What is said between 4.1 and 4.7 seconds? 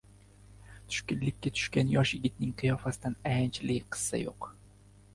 yo‘q.